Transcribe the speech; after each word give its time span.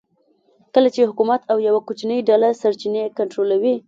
کله 0.73 0.89
چې 0.95 1.07
حکومت 1.09 1.41
او 1.51 1.57
یوه 1.67 1.81
کوچنۍ 1.87 2.19
ډله 2.29 2.49
سرچینې 2.61 3.03
کنټرولوي 3.17 3.75